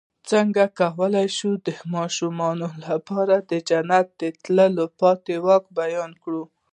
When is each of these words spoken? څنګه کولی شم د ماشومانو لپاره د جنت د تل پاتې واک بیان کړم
څنګه 0.31 0.63
کولی 0.79 1.27
شم 1.37 1.53
د 1.67 1.69
ماشومانو 1.95 2.67
لپاره 2.85 3.35
د 3.49 3.51
جنت 3.69 4.07
د 4.21 4.23
تل 4.43 4.59
پاتې 4.99 5.35
واک 5.45 5.63
بیان 5.79 6.11
کړم 6.23 6.47